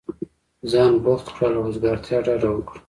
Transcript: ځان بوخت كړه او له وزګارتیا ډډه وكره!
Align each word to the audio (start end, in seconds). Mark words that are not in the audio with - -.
ځان 0.71 0.93
بوخت 1.03 1.27
كړه 1.35 1.45
او 1.47 1.51
له 1.53 1.59
وزګارتیا 1.65 2.17
ډډه 2.25 2.49
وكره! 2.51 2.79